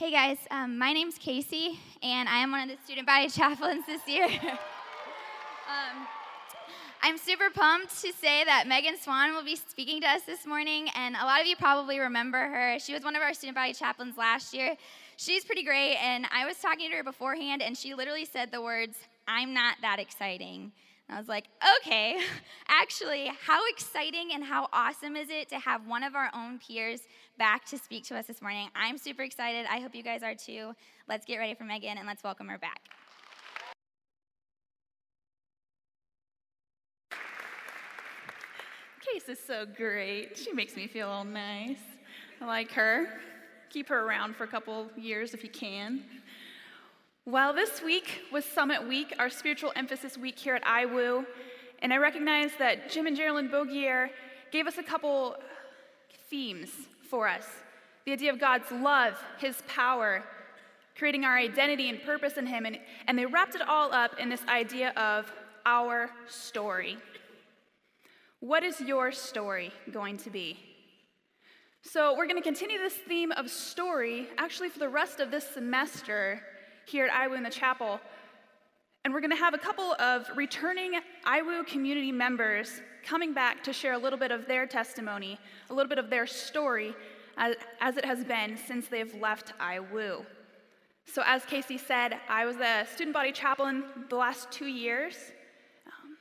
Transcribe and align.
Hey 0.00 0.10
guys, 0.10 0.38
um, 0.50 0.78
my 0.78 0.94
name's 0.94 1.18
Casey, 1.18 1.78
and 2.02 2.26
I 2.26 2.38
am 2.38 2.52
one 2.52 2.62
of 2.62 2.74
the 2.74 2.82
student 2.82 3.06
body 3.06 3.28
chaplains 3.28 3.84
this 3.84 4.00
year. 4.08 4.24
um, 4.42 6.06
I'm 7.02 7.18
super 7.18 7.50
pumped 7.50 8.00
to 8.00 8.10
say 8.14 8.42
that 8.44 8.66
Megan 8.66 8.96
Swan 8.96 9.34
will 9.34 9.44
be 9.44 9.56
speaking 9.56 10.00
to 10.00 10.06
us 10.06 10.22
this 10.22 10.46
morning, 10.46 10.88
and 10.96 11.16
a 11.16 11.24
lot 11.26 11.42
of 11.42 11.46
you 11.46 11.54
probably 11.54 11.98
remember 11.98 12.38
her. 12.38 12.78
She 12.78 12.94
was 12.94 13.04
one 13.04 13.14
of 13.14 13.20
our 13.20 13.34
student 13.34 13.56
body 13.56 13.74
chaplains 13.74 14.16
last 14.16 14.54
year. 14.54 14.74
She's 15.18 15.44
pretty 15.44 15.64
great, 15.64 15.96
and 15.96 16.24
I 16.32 16.46
was 16.46 16.56
talking 16.56 16.90
to 16.90 16.96
her 16.96 17.04
beforehand, 17.04 17.60
and 17.60 17.76
she 17.76 17.94
literally 17.94 18.24
said 18.24 18.50
the 18.50 18.62
words, 18.62 18.96
I'm 19.28 19.52
not 19.52 19.76
that 19.82 19.98
exciting. 19.98 20.72
And 21.10 21.16
I 21.16 21.20
was 21.20 21.28
like, 21.28 21.44
okay, 21.82 22.18
actually, 22.68 23.30
how 23.44 23.60
exciting 23.68 24.30
and 24.32 24.44
how 24.44 24.68
awesome 24.72 25.14
is 25.16 25.28
it 25.28 25.50
to 25.50 25.58
have 25.58 25.86
one 25.86 26.04
of 26.04 26.14
our 26.14 26.30
own 26.34 26.58
peers 26.58 27.00
back 27.40 27.64
to 27.64 27.78
speak 27.78 28.04
to 28.04 28.14
us 28.14 28.26
this 28.26 28.42
morning? 28.42 28.68
I'm 28.74 28.98
super 28.98 29.22
excited. 29.22 29.64
I 29.70 29.80
hope 29.80 29.94
you 29.94 30.02
guys 30.02 30.22
are 30.22 30.34
too. 30.34 30.74
Let's 31.08 31.24
get 31.24 31.38
ready 31.38 31.54
for 31.54 31.64
Megan 31.64 31.96
and 31.96 32.06
let's 32.06 32.22
welcome 32.22 32.46
her 32.48 32.58
back. 32.58 32.82
Case 39.10 39.30
is 39.30 39.38
so 39.42 39.64
great. 39.64 40.36
She 40.36 40.52
makes 40.52 40.76
me 40.76 40.86
feel 40.86 41.08
all 41.08 41.24
nice. 41.24 41.78
I 42.42 42.44
like 42.44 42.72
her. 42.72 43.06
Keep 43.70 43.88
her 43.88 44.06
around 44.06 44.36
for 44.36 44.44
a 44.44 44.48
couple 44.48 44.90
years 44.94 45.32
if 45.32 45.42
you 45.42 45.48
can. 45.48 46.02
Well, 47.24 47.54
this 47.54 47.80
week 47.82 48.20
was 48.30 48.44
Summit 48.44 48.86
Week, 48.86 49.14
our 49.18 49.30
spiritual 49.30 49.72
emphasis 49.76 50.18
week 50.18 50.38
here 50.38 50.56
at 50.56 50.64
IWU, 50.64 51.24
and 51.80 51.90
I 51.90 51.96
recognize 51.96 52.50
that 52.58 52.90
Jim 52.90 53.06
and 53.06 53.16
Geraldine 53.16 53.50
Bogier 53.50 54.10
gave 54.52 54.66
us 54.66 54.76
a 54.76 54.82
couple 54.82 55.36
themes 56.28 56.68
for 57.10 57.28
us 57.28 57.46
the 58.06 58.12
idea 58.12 58.32
of 58.32 58.40
God's 58.40 58.70
love, 58.72 59.14
His 59.38 59.62
power, 59.68 60.24
creating 60.96 61.24
our 61.24 61.36
identity 61.36 61.90
and 61.90 62.02
purpose 62.02 62.36
in 62.38 62.46
Him, 62.46 62.64
and, 62.64 62.78
and 63.06 63.18
they 63.18 63.26
wrapped 63.26 63.54
it 63.54 63.62
all 63.68 63.92
up 63.92 64.18
in 64.18 64.28
this 64.28 64.42
idea 64.48 64.90
of 64.96 65.30
our 65.66 66.10
story. 66.26 66.96
What 68.40 68.62
is 68.62 68.80
your 68.80 69.12
story 69.12 69.70
going 69.92 70.16
to 70.18 70.30
be? 70.30 70.58
So, 71.82 72.14
we're 72.16 72.26
going 72.26 72.36
to 72.36 72.42
continue 72.42 72.78
this 72.78 72.94
theme 72.94 73.32
of 73.32 73.50
story 73.50 74.28
actually 74.38 74.68
for 74.68 74.78
the 74.78 74.88
rest 74.88 75.20
of 75.20 75.30
this 75.30 75.46
semester 75.48 76.42
here 76.86 77.06
at 77.06 77.30
IWU 77.30 77.36
in 77.36 77.42
the 77.42 77.50
chapel. 77.50 78.00
And 79.04 79.14
we're 79.14 79.20
going 79.20 79.30
to 79.30 79.36
have 79.36 79.54
a 79.54 79.58
couple 79.58 79.94
of 79.94 80.30
returning 80.36 81.00
IWU 81.26 81.66
community 81.66 82.12
members 82.12 82.82
coming 83.02 83.32
back 83.32 83.64
to 83.64 83.72
share 83.72 83.94
a 83.94 83.98
little 83.98 84.18
bit 84.18 84.30
of 84.30 84.46
their 84.46 84.66
testimony, 84.66 85.38
a 85.70 85.74
little 85.74 85.88
bit 85.88 85.98
of 85.98 86.10
their 86.10 86.26
story 86.26 86.94
as, 87.38 87.56
as 87.80 87.96
it 87.96 88.04
has 88.04 88.24
been 88.24 88.58
since 88.66 88.88
they've 88.88 89.14
left 89.14 89.54
IWU. 89.58 90.26
So, 91.06 91.22
as 91.24 91.46
Casey 91.46 91.78
said, 91.78 92.18
I 92.28 92.44
was 92.44 92.56
a 92.56 92.86
student 92.92 93.14
body 93.14 93.32
chaplain 93.32 93.84
the 94.10 94.16
last 94.16 94.52
two 94.52 94.66
years. 94.66 95.14
Um, 95.86 96.16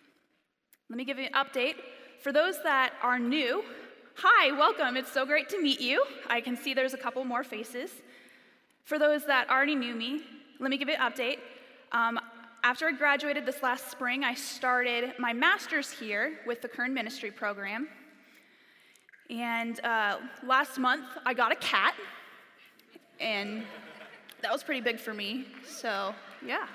let 0.90 0.96
me 0.96 1.04
give 1.04 1.20
you 1.20 1.26
an 1.26 1.34
update. 1.34 1.76
For 2.24 2.32
those 2.32 2.64
that 2.64 2.94
are 3.04 3.20
new, 3.20 3.62
hi, 4.16 4.54
welcome. 4.54 4.96
It's 4.96 5.12
so 5.12 5.26
great 5.26 5.50
to 5.50 5.62
meet 5.62 5.82
you. 5.82 6.04
I 6.28 6.40
can 6.40 6.56
see 6.56 6.74
there's 6.74 6.94
a 6.94 6.98
couple 6.98 7.24
more 7.26 7.44
faces. 7.44 7.92
For 8.86 8.98
those 8.98 9.26
that 9.26 9.50
already 9.50 9.76
knew 9.76 9.96
me, 9.96 10.22
let 10.60 10.72
me 10.72 10.78
give 10.78 10.88
you 10.88 10.96
an 10.96 11.12
update. 11.12 11.40
Um, 11.92 12.20
after 12.64 12.88
I 12.88 12.92
graduated 12.92 13.46
this 13.46 13.64
last 13.64 13.90
spring, 13.90 14.24
I 14.24 14.34
started 14.34 15.14
my 15.18 15.34
master's 15.34 15.90
here 15.90 16.40
with 16.46 16.62
the 16.62 16.68
Kern 16.68 16.94
Ministry 16.94 17.32
Program. 17.32 17.88
And 19.30 19.80
uh, 19.84 20.18
last 20.46 20.80
month, 20.80 21.06
I 21.26 21.34
got 21.34 21.52
a 21.52 21.56
cat, 21.56 21.94
and 23.20 23.64
that 24.42 24.52
was 24.52 24.64
pretty 24.64 24.82
big 24.82 25.00
for 25.00 25.14
me. 25.14 25.46
So, 25.68 26.14
yeah. 26.46 26.68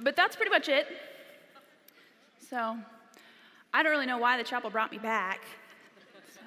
But 0.00 0.14
that's 0.14 0.36
pretty 0.36 0.50
much 0.50 0.68
it. 0.68 0.86
So, 2.48 2.76
I 3.72 3.82
don't 3.82 3.90
really 3.90 4.06
know 4.06 4.18
why 4.18 4.36
the 4.36 4.44
chapel 4.44 4.70
brought 4.70 4.92
me 4.92 4.98
back. 4.98 5.40
So. 6.32 6.40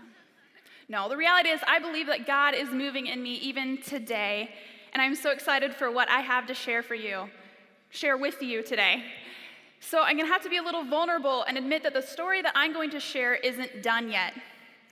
No, 0.88 1.10
the 1.10 1.18
reality 1.18 1.50
is, 1.50 1.62
I 1.68 1.80
believe 1.80 2.08
that 2.08 2.28
God 2.28 2.54
is 2.54 2.70
moving 2.70 3.08
in 3.08 3.22
me 3.22 3.36
even 3.36 3.82
today 3.82 4.52
and 4.94 5.02
I'm 5.02 5.16
so 5.16 5.32
excited 5.32 5.74
for 5.74 5.90
what 5.90 6.10
I 6.10 6.20
have 6.20 6.48
to 6.48 6.54
share 6.54 6.84
for 6.84 6.96
you, 6.96 7.30
share 7.92 8.18
with 8.18 8.42
you 8.42 8.64
today. 8.64 9.04
So 9.82 10.02
I'm 10.02 10.16
going 10.16 10.28
to 10.28 10.34
have 10.34 10.44
to 10.44 10.50
be 10.50 10.58
a 10.58 10.64
little 10.64 10.84
vulnerable 10.84 11.44
and 11.44 11.58
admit 11.58 11.84
that 11.84 11.94
the 11.94 12.02
story 12.02 12.42
that 12.42 12.54
I'm 12.56 12.74
going 12.74 12.90
to 12.92 13.00
share 13.00 13.36
isn't 13.36 13.84
done 13.84 14.12
yet. 14.12 14.34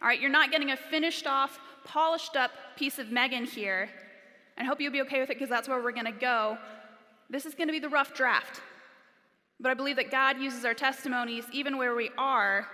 All 0.02 0.08
right, 0.08 0.20
you're 0.20 0.30
not 0.30 0.52
getting 0.52 0.72
a 0.72 0.78
finished 0.78 1.26
off, 1.26 1.60
polished 1.86 2.36
up 2.36 2.52
piece 2.76 3.00
of 3.00 3.12
Megan 3.12 3.46
here. 3.46 3.90
I 4.58 4.64
hope 4.66 4.82
you'll 4.82 4.92
be 4.92 5.02
okay 5.02 5.22
with 5.22 5.30
it 5.30 5.36
because 5.36 5.50
that's 5.50 5.70
where 5.70 5.82
we're 5.82 5.94
going 5.94 6.06
to 6.06 6.12
go. 6.12 6.58
This 7.30 7.46
is 7.46 7.56
going 7.56 7.68
to 7.68 7.72
be 7.72 7.80
the 7.80 7.90
rough 7.90 8.14
draft. 8.14 8.62
But 9.60 9.72
I 9.72 9.74
believe 9.74 9.96
that 9.96 10.12
God 10.12 10.40
uses 10.40 10.66
our 10.66 10.74
testimonies 10.74 11.46
even 11.54 11.78
where 11.78 11.96
we 11.96 12.10
are. 12.18 12.68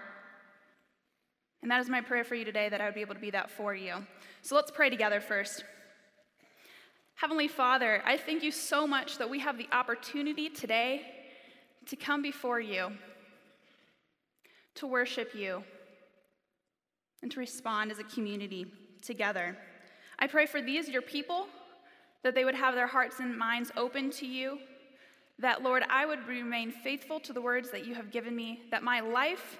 And 1.61 1.69
that 1.69 1.81
is 1.81 1.89
my 1.89 2.01
prayer 2.01 2.23
for 2.23 2.35
you 2.35 2.45
today 2.45 2.69
that 2.69 2.81
I 2.81 2.85
would 2.85 2.95
be 2.95 3.01
able 3.01 3.15
to 3.15 3.21
be 3.21 3.31
that 3.31 3.51
for 3.51 3.75
you. 3.75 3.95
So 4.41 4.55
let's 4.55 4.71
pray 4.71 4.89
together 4.89 5.19
first. 5.19 5.63
Heavenly 7.25 7.47
Father, 7.47 8.03
I 8.05 8.17
thank 8.17 8.43
you 8.43 8.51
so 8.51 8.85
much 8.85 9.17
that 9.17 9.27
we 9.27 9.39
have 9.39 9.57
the 9.57 9.67
opportunity 9.71 10.47
today 10.47 11.01
to 11.87 11.95
come 11.95 12.21
before 12.21 12.59
you, 12.59 12.91
to 14.75 14.85
worship 14.85 15.33
you, 15.33 15.63
and 17.23 17.31
to 17.31 17.39
respond 17.39 17.89
as 17.89 17.97
a 17.97 18.03
community 18.03 18.67
together. 19.01 19.57
I 20.19 20.27
pray 20.27 20.45
for 20.45 20.61
these, 20.61 20.87
your 20.87 21.01
people, 21.01 21.47
that 22.21 22.35
they 22.35 22.45
would 22.45 22.53
have 22.53 22.75
their 22.75 22.85
hearts 22.85 23.19
and 23.19 23.35
minds 23.35 23.71
open 23.75 24.11
to 24.11 24.27
you, 24.27 24.59
that, 25.39 25.63
Lord, 25.63 25.81
I 25.89 26.05
would 26.05 26.27
remain 26.27 26.69
faithful 26.71 27.19
to 27.21 27.33
the 27.33 27.41
words 27.41 27.71
that 27.71 27.87
you 27.87 27.95
have 27.95 28.11
given 28.11 28.35
me, 28.35 28.61
that 28.69 28.83
my 28.83 28.99
life 28.99 29.57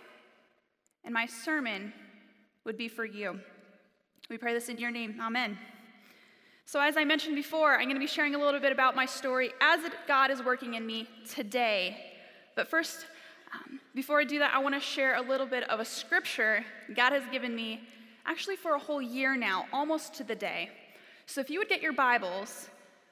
and 1.03 1.12
my 1.12 1.26
sermon 1.26 1.94
would 2.64 2.78
be 2.78 2.90
for 2.90 3.06
you. 3.06 3.40
We 4.30 4.38
pray 4.38 4.53
this 4.53 4.70
in 4.70 4.78
your 4.78 4.92
name. 4.92 5.20
Amen. 5.20 5.58
So, 6.68 6.81
as 6.81 6.98
I 6.98 7.03
mentioned 7.03 7.36
before, 7.36 7.76
I'm 7.76 7.84
going 7.84 7.96
to 7.96 8.00
be 8.00 8.08
sharing 8.08 8.34
a 8.34 8.40
little 8.40 8.59
bit 8.59 8.72
about 8.72 8.96
my 8.96 9.06
story 9.06 9.52
as 9.62 9.80
God 10.08 10.31
is 10.31 10.44
working 10.44 10.74
in 10.74 10.86
me 10.86 11.08
today. 11.30 11.96
But 12.56 12.68
first, 12.68 13.06
um, 13.53 13.80
before 13.94 14.20
I 14.20 14.24
do 14.24 14.40
that, 14.40 14.52
I 14.52 14.58
want 14.58 14.74
to 14.74 14.81
share 14.81 15.16
a 15.16 15.22
little 15.22 15.46
bit 15.46 15.70
of 15.70 15.80
a 15.80 15.86
scripture 15.86 16.66
God 16.96 17.14
has 17.14 17.22
given 17.31 17.56
me 17.56 17.81
actually 18.26 18.56
for 18.56 18.74
a 18.74 18.80
whole 18.80 19.00
year 19.00 19.36
now, 19.36 19.68
almost 19.72 20.16
to 20.16 20.24
the 20.24 20.34
day. 20.34 20.72
So, 21.28 21.40
if 21.40 21.52
you 21.52 21.59
would 21.59 21.70
get 21.70 21.84
your 21.84 21.94
Bibles, 21.94 22.68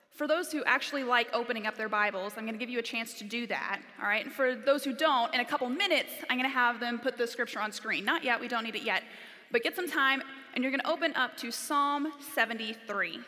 for 0.09 0.27
those 0.27 0.51
who 0.51 0.63
actually 0.63 1.03
like 1.03 1.27
opening 1.31 1.67
up 1.67 1.77
their 1.77 1.89
Bibles, 1.89 2.33
I'm 2.35 2.45
going 2.45 2.55
to 2.55 2.59
give 2.59 2.71
you 2.71 2.79
a 2.79 2.83
chance 2.83 3.13
to 3.19 3.23
do 3.23 3.45
that, 3.47 3.81
all 4.01 4.07
right? 4.07 4.25
And 4.25 4.33
for 4.33 4.55
those 4.55 4.83
who 4.83 4.93
don't, 4.93 5.31
in 5.31 5.41
a 5.41 5.45
couple 5.45 5.69
minutes, 5.69 6.09
I'm 6.27 6.39
going 6.39 6.49
to 6.49 6.55
have 6.55 6.79
them 6.79 6.97
put 6.97 7.19
the 7.19 7.27
scripture 7.27 7.59
on 7.59 7.71
screen. 7.71 8.03
Not 8.03 8.23
yet, 8.23 8.41
we 8.41 8.47
don't 8.47 8.63
need 8.63 8.75
it 8.75 8.83
yet. 8.83 9.03
But 9.51 9.61
get 9.61 9.75
some 9.75 9.87
time, 9.87 10.23
and 10.55 10.63
you're 10.63 10.71
going 10.71 10.81
to 10.81 10.89
open 10.89 11.13
up 11.15 11.37
to 11.37 11.51
Psalm 11.51 12.11
73. 12.33 13.19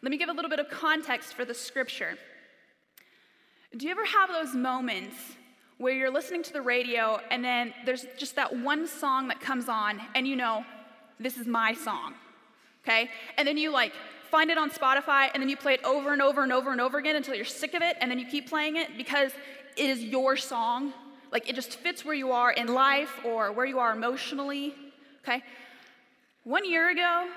Let 0.00 0.10
me 0.10 0.16
give 0.16 0.28
a 0.28 0.32
little 0.32 0.50
bit 0.50 0.60
of 0.60 0.70
context 0.70 1.34
for 1.34 1.44
the 1.44 1.54
scripture. 1.54 2.16
Do 3.76 3.84
you 3.84 3.90
ever 3.90 4.04
have 4.04 4.30
those 4.30 4.54
moments 4.54 5.16
where 5.78 5.92
you're 5.92 6.10
listening 6.10 6.42
to 6.44 6.52
the 6.52 6.62
radio 6.62 7.20
and 7.30 7.44
then 7.44 7.74
there's 7.84 8.06
just 8.16 8.36
that 8.36 8.56
one 8.56 8.86
song 8.86 9.28
that 9.28 9.40
comes 9.40 9.68
on 9.68 10.00
and 10.14 10.26
you 10.26 10.36
know, 10.36 10.64
this 11.18 11.36
is 11.36 11.46
my 11.46 11.74
song, 11.74 12.14
okay? 12.84 13.10
And 13.36 13.46
then 13.46 13.56
you 13.56 13.72
like 13.72 13.92
find 14.30 14.50
it 14.50 14.58
on 14.58 14.70
Spotify 14.70 15.30
and 15.34 15.42
then 15.42 15.48
you 15.48 15.56
play 15.56 15.74
it 15.74 15.84
over 15.84 16.12
and 16.12 16.22
over 16.22 16.44
and 16.44 16.52
over 16.52 16.70
and 16.70 16.80
over 16.80 16.98
again 16.98 17.16
until 17.16 17.34
you're 17.34 17.44
sick 17.44 17.74
of 17.74 17.82
it 17.82 17.96
and 18.00 18.08
then 18.10 18.20
you 18.20 18.26
keep 18.26 18.48
playing 18.48 18.76
it 18.76 18.96
because 18.96 19.32
it 19.76 19.90
is 19.90 20.02
your 20.02 20.36
song. 20.36 20.92
Like 21.32 21.48
it 21.48 21.56
just 21.56 21.76
fits 21.76 22.04
where 22.04 22.14
you 22.14 22.30
are 22.30 22.52
in 22.52 22.68
life 22.68 23.20
or 23.24 23.50
where 23.50 23.66
you 23.66 23.80
are 23.80 23.92
emotionally, 23.92 24.74
okay? 25.22 25.42
One 26.44 26.68
year 26.68 26.90
ago, 26.90 27.28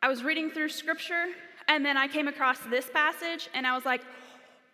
I 0.00 0.08
was 0.08 0.22
reading 0.22 0.50
through 0.50 0.68
scripture 0.68 1.26
and 1.68 1.84
then 1.84 1.96
I 1.96 2.08
came 2.08 2.28
across 2.28 2.58
this 2.70 2.88
passage 2.90 3.48
and 3.54 3.66
I 3.66 3.74
was 3.74 3.84
like, 3.84 4.02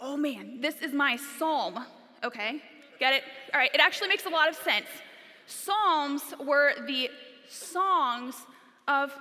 oh 0.00 0.16
man, 0.16 0.60
this 0.60 0.82
is 0.82 0.92
my 0.92 1.16
psalm. 1.16 1.84
Okay, 2.24 2.62
get 2.98 3.12
it? 3.14 3.22
All 3.52 3.60
right, 3.60 3.70
it 3.74 3.80
actually 3.80 4.08
makes 4.08 4.26
a 4.26 4.30
lot 4.30 4.48
of 4.48 4.56
sense. 4.56 4.86
Psalms 5.46 6.22
were 6.44 6.72
the 6.86 7.10
songs 7.48 8.34
of 8.86 9.12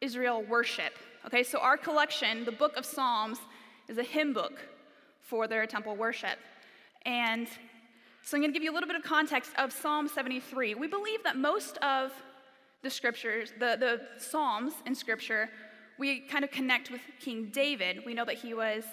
Israel 0.00 0.42
worship. 0.42 0.94
Okay, 1.26 1.42
so 1.42 1.58
our 1.58 1.76
collection, 1.76 2.44
the 2.44 2.52
book 2.52 2.76
of 2.76 2.86
Psalms, 2.86 3.38
is 3.88 3.98
a 3.98 4.02
hymn 4.02 4.32
book 4.32 4.54
for 5.22 5.46
their 5.46 5.66
temple 5.66 5.96
worship. 5.96 6.38
And 7.04 7.48
so 8.22 8.36
I'm 8.36 8.42
going 8.42 8.52
to 8.52 8.58
give 8.58 8.62
you 8.62 8.70
a 8.70 8.74
little 8.74 8.86
bit 8.86 8.96
of 8.96 9.02
context 9.02 9.50
of 9.58 9.72
Psalm 9.72 10.08
73. 10.08 10.74
We 10.74 10.86
believe 10.86 11.22
that 11.24 11.36
most 11.36 11.76
of 11.78 12.12
the 12.82 12.90
scriptures, 12.90 13.52
the, 13.58 13.76
the 13.78 14.00
Psalms 14.18 14.74
in 14.86 14.94
scripture, 14.94 15.50
we 15.98 16.20
kind 16.20 16.44
of 16.44 16.50
connect 16.50 16.90
with 16.90 17.00
King 17.20 17.50
David. 17.52 18.02
We 18.06 18.14
know 18.14 18.24
that 18.24 18.36
he 18.36 18.54
was 18.54 18.84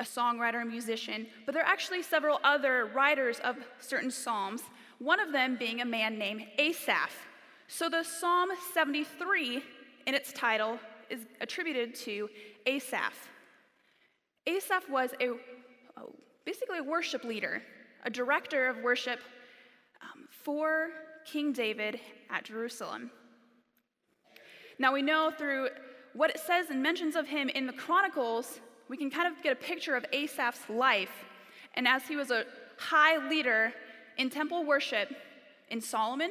a 0.00 0.04
songwriter, 0.04 0.62
a 0.62 0.64
musician, 0.64 1.26
but 1.46 1.54
there 1.54 1.62
are 1.62 1.68
actually 1.68 2.02
several 2.02 2.40
other 2.42 2.90
writers 2.94 3.38
of 3.40 3.56
certain 3.80 4.10
psalms, 4.10 4.62
one 4.98 5.20
of 5.20 5.32
them 5.32 5.56
being 5.56 5.80
a 5.80 5.84
man 5.84 6.18
named 6.18 6.46
Asaph. 6.58 7.12
So 7.68 7.88
the 7.88 8.02
Psalm 8.02 8.48
73 8.74 9.62
in 10.06 10.14
its 10.14 10.32
title 10.32 10.78
is 11.08 11.20
attributed 11.40 11.94
to 11.96 12.28
Asaph. 12.66 13.28
Asaph 14.46 14.88
was 14.88 15.10
a, 15.20 15.30
basically 16.44 16.78
a 16.78 16.82
worship 16.82 17.22
leader, 17.22 17.62
a 18.04 18.10
director 18.10 18.68
of 18.68 18.78
worship 18.78 19.20
um, 20.02 20.26
for 20.30 20.88
King 21.24 21.52
David 21.52 22.00
at 22.30 22.44
Jerusalem. 22.44 23.10
Now 24.78 24.94
we 24.94 25.02
know 25.02 25.30
through 25.36 25.68
what 26.14 26.30
it 26.30 26.40
says 26.40 26.70
and 26.70 26.82
mentions 26.82 27.16
of 27.16 27.26
him 27.26 27.48
in 27.48 27.66
the 27.66 27.72
Chronicles, 27.72 28.60
we 28.88 28.96
can 28.96 29.10
kind 29.10 29.28
of 29.28 29.42
get 29.42 29.52
a 29.52 29.56
picture 29.56 29.94
of 29.94 30.04
Asaph's 30.12 30.68
life. 30.68 31.24
And 31.74 31.86
as 31.86 32.02
he 32.06 32.16
was 32.16 32.30
a 32.30 32.44
high 32.76 33.28
leader 33.28 33.72
in 34.18 34.30
temple 34.30 34.64
worship 34.64 35.14
in 35.68 35.80
Solomon, 35.80 36.30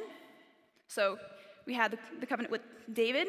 so 0.88 1.18
we 1.66 1.74
had 1.74 1.98
the, 2.20 2.26
covenant 2.26 2.50
with 2.50 2.62
David, 2.92 3.28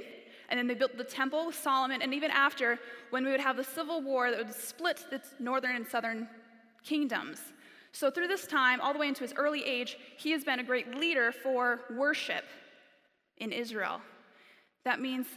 and 0.49 0.57
then 0.57 0.67
they 0.67 0.73
built 0.73 0.97
the 0.97 1.03
temple 1.03 1.45
with 1.47 1.55
Solomon, 1.55 2.01
and 2.01 2.13
even 2.13 2.31
after, 2.31 2.79
when 3.11 3.23
we 3.23 3.31
would 3.31 3.39
have 3.39 3.55
the 3.55 3.63
civil 3.63 4.01
war 4.01 4.31
that 4.31 4.37
would 4.37 4.53
split 4.53 5.05
the 5.09 5.21
northern 5.39 5.75
and 5.75 5.87
southern 5.87 6.27
kingdoms. 6.83 7.39
So, 7.93 8.09
through 8.09 8.27
this 8.27 8.47
time, 8.47 8.81
all 8.81 8.93
the 8.93 8.99
way 8.99 9.07
into 9.07 9.23
his 9.23 9.33
early 9.35 9.63
age, 9.63 9.97
he 10.17 10.31
has 10.31 10.43
been 10.43 10.59
a 10.59 10.63
great 10.63 10.95
leader 10.95 11.31
for 11.31 11.81
worship 11.91 12.45
in 13.37 13.51
Israel. 13.51 14.01
That 14.85 14.99
means, 14.99 15.27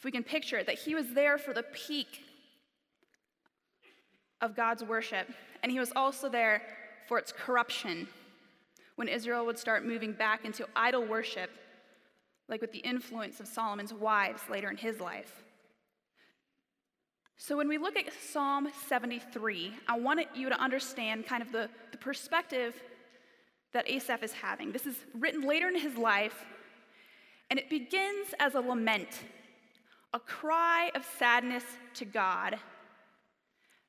if 0.00 0.04
we 0.04 0.10
can 0.10 0.24
picture 0.24 0.56
it, 0.56 0.64
that 0.64 0.78
he 0.78 0.94
was 0.94 1.12
there 1.12 1.36
for 1.36 1.52
the 1.52 1.62
peak 1.62 2.22
of 4.40 4.56
God's 4.56 4.82
worship, 4.82 5.28
and 5.62 5.70
he 5.70 5.78
was 5.78 5.92
also 5.94 6.30
there 6.30 6.62
for 7.06 7.18
its 7.18 7.32
corruption 7.32 8.08
when 8.96 9.08
Israel 9.08 9.44
would 9.44 9.58
start 9.58 9.84
moving 9.84 10.14
back 10.14 10.46
into 10.46 10.66
idol 10.74 11.04
worship, 11.04 11.50
like 12.48 12.62
with 12.62 12.72
the 12.72 12.78
influence 12.78 13.40
of 13.40 13.46
Solomon's 13.46 13.92
wives 13.92 14.40
later 14.48 14.70
in 14.70 14.78
his 14.78 15.00
life. 15.00 15.44
So, 17.36 17.58
when 17.58 17.68
we 17.68 17.76
look 17.76 17.98
at 17.98 18.10
Psalm 18.32 18.68
73, 18.88 19.74
I 19.86 19.98
want 19.98 20.20
you 20.34 20.48
to 20.48 20.58
understand 20.58 21.26
kind 21.26 21.42
of 21.42 21.52
the, 21.52 21.68
the 21.92 21.98
perspective 21.98 22.74
that 23.74 23.86
Asaph 23.86 24.22
is 24.22 24.32
having. 24.32 24.72
This 24.72 24.86
is 24.86 24.96
written 25.12 25.42
later 25.42 25.68
in 25.68 25.78
his 25.78 25.98
life, 25.98 26.46
and 27.50 27.58
it 27.58 27.68
begins 27.68 28.28
as 28.38 28.54
a 28.54 28.60
lament, 28.60 29.20
a 30.12 30.20
cry 30.20 30.90
of 30.94 31.04
sadness 31.18 31.64
to 31.94 32.04
God 32.04 32.58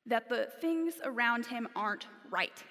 that 0.06 0.28
the 0.28 0.48
things 0.60 0.94
around 1.04 1.46
him 1.46 1.68
aren't 1.74 2.06
right. 2.30 2.62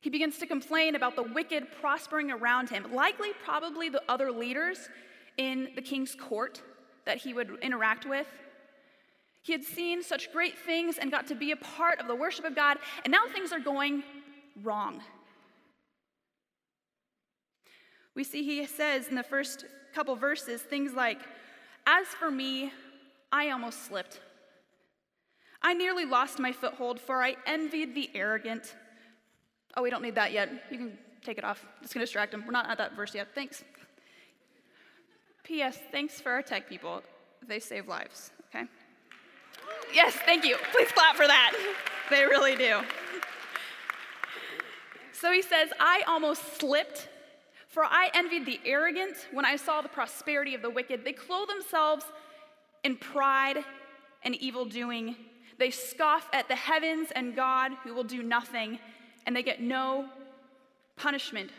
He 0.00 0.10
begins 0.10 0.38
to 0.38 0.46
complain 0.46 0.94
about 0.94 1.16
the 1.16 1.22
wicked 1.22 1.66
prospering 1.80 2.30
around 2.30 2.70
him, 2.70 2.92
likely, 2.92 3.30
probably 3.44 3.88
the 3.88 4.02
other 4.08 4.30
leaders 4.30 4.88
in 5.36 5.68
the 5.74 5.82
king's 5.82 6.14
court 6.14 6.62
that 7.06 7.18
he 7.18 7.34
would 7.34 7.58
interact 7.62 8.06
with. 8.06 8.26
He 9.42 9.52
had 9.52 9.62
seen 9.62 10.02
such 10.02 10.32
great 10.32 10.58
things 10.58 10.98
and 10.98 11.10
got 11.10 11.26
to 11.28 11.34
be 11.34 11.52
a 11.52 11.56
part 11.56 12.00
of 12.00 12.06
the 12.06 12.14
worship 12.14 12.44
of 12.44 12.54
God, 12.54 12.78
and 13.04 13.12
now 13.12 13.26
things 13.32 13.52
are 13.52 13.60
going 13.60 14.02
wrong. 14.62 15.02
We 18.14 18.24
see 18.24 18.44
he 18.44 18.64
says 18.66 19.08
in 19.08 19.16
the 19.16 19.22
first 19.22 19.64
couple 19.94 20.16
verses 20.16 20.62
things 20.62 20.94
like, 20.94 21.18
As 21.86 22.06
for 22.06 22.30
me, 22.30 22.72
I 23.30 23.50
almost 23.50 23.86
slipped. 23.86 24.20
I 25.62 25.74
nearly 25.74 26.04
lost 26.04 26.38
my 26.38 26.52
foothold, 26.52 27.00
for 27.00 27.22
I 27.22 27.36
envied 27.46 27.94
the 27.94 28.10
arrogant. 28.14 28.74
Oh, 29.76 29.82
we 29.82 29.90
don't 29.90 30.02
need 30.02 30.14
that 30.14 30.32
yet. 30.32 30.50
You 30.70 30.78
can 30.78 30.98
take 31.22 31.38
it 31.38 31.44
off. 31.44 31.64
It's 31.82 31.92
going 31.92 32.00
to 32.00 32.06
distract 32.06 32.32
them. 32.32 32.44
We're 32.46 32.52
not 32.52 32.68
at 32.68 32.78
that 32.78 32.94
verse 32.94 33.14
yet. 33.14 33.28
Thanks. 33.34 33.64
P.S. 35.42 35.78
Thanks 35.90 36.20
for 36.20 36.32
our 36.32 36.42
tech 36.42 36.68
people. 36.68 37.02
They 37.46 37.60
save 37.60 37.88
lives, 37.88 38.30
okay? 38.48 38.66
Yes, 39.92 40.14
thank 40.14 40.44
you. 40.44 40.56
Please 40.72 40.90
clap 40.92 41.16
for 41.16 41.26
that. 41.26 41.52
They 42.10 42.24
really 42.24 42.56
do. 42.56 42.80
So 45.12 45.32
he 45.32 45.42
says, 45.42 45.70
I 45.80 46.02
almost 46.06 46.58
slipped, 46.60 47.08
for 47.74 47.84
I 47.84 48.08
envied 48.14 48.46
the 48.46 48.60
arrogant 48.64 49.16
when 49.32 49.44
I 49.44 49.56
saw 49.56 49.82
the 49.82 49.88
prosperity 49.88 50.54
of 50.54 50.62
the 50.62 50.70
wicked. 50.70 51.04
They 51.04 51.12
clothe 51.12 51.48
themselves 51.48 52.04
in 52.84 52.96
pride 52.96 53.64
and 54.22 54.36
evil 54.36 54.64
doing. 54.64 55.16
They 55.58 55.70
scoff 55.70 56.28
at 56.32 56.46
the 56.46 56.54
heavens 56.54 57.08
and 57.16 57.34
God 57.34 57.72
who 57.82 57.92
will 57.92 58.04
do 58.04 58.22
nothing 58.22 58.78
and 59.26 59.34
they 59.34 59.42
get 59.42 59.60
no 59.60 60.08
punishment 60.94 61.50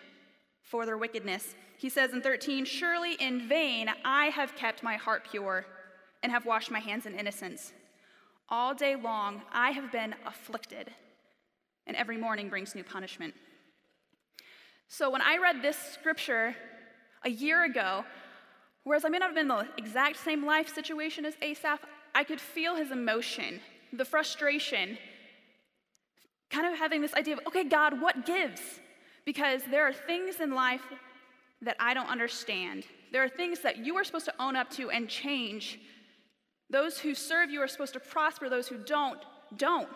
for 0.61 0.85
their 0.85 0.97
wickedness. 0.97 1.53
He 1.77 1.89
says 1.89 2.13
in 2.13 2.21
13, 2.21 2.63
Surely 2.63 3.15
in 3.15 3.49
vain 3.49 3.89
I 4.05 4.27
have 4.27 4.55
kept 4.55 4.83
my 4.83 4.95
heart 4.95 5.27
pure 5.29 5.65
and 6.23 6.31
have 6.31 6.45
washed 6.45 6.71
my 6.71 6.79
hands 6.79 7.05
in 7.05 7.19
innocence. 7.19 7.73
All 8.47 8.73
day 8.73 8.95
long 8.95 9.41
I 9.51 9.71
have 9.71 9.91
been 9.91 10.15
afflicted, 10.25 10.91
and 11.85 11.97
every 11.97 12.15
morning 12.15 12.47
brings 12.47 12.73
new 12.73 12.85
punishment. 12.85 13.33
So 14.87 15.09
when 15.09 15.21
I 15.21 15.37
read 15.37 15.61
this 15.61 15.77
scripture 15.77 16.55
a 17.23 17.29
year 17.29 17.65
ago, 17.65 18.05
whereas 18.83 19.05
I 19.05 19.09
may 19.09 19.17
not 19.17 19.27
have 19.29 19.35
been 19.35 19.49
in 19.51 19.57
the 19.57 19.67
exact 19.77 20.17
same 20.17 20.45
life 20.45 20.73
situation 20.73 21.25
as 21.25 21.35
Asaph, 21.41 21.79
I 22.13 22.23
could 22.23 22.39
feel 22.39 22.75
his 22.75 22.91
emotion, 22.91 23.59
the 23.91 24.05
frustration, 24.05 24.97
kind 26.49 26.71
of 26.71 26.77
having 26.77 27.01
this 27.01 27.13
idea 27.13 27.33
of, 27.33 27.41
okay, 27.47 27.63
God, 27.63 27.99
what 28.01 28.25
gives? 28.25 28.61
Because 29.25 29.61
there 29.69 29.87
are 29.87 29.93
things 29.93 30.39
in 30.39 30.53
life 30.53 30.83
that 31.61 31.75
I 31.79 31.93
don't 31.93 32.09
understand. 32.09 32.85
There 33.11 33.23
are 33.23 33.29
things 33.29 33.61
that 33.61 33.77
you 33.77 33.95
are 33.97 34.03
supposed 34.03 34.25
to 34.25 34.33
own 34.39 34.55
up 34.55 34.69
to 34.71 34.91
and 34.91 35.09
change. 35.09 35.79
Those 36.69 36.99
who 36.99 37.15
serve 37.15 37.49
you 37.49 37.61
are 37.61 37.67
supposed 37.67 37.93
to 37.93 37.99
prosper, 37.99 38.49
those 38.49 38.67
who 38.67 38.77
don't, 38.77 39.19
don't. 39.57 39.89